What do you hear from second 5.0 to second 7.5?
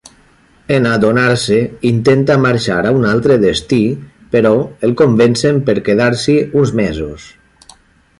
convencen per quedar-s'hi uns mesos.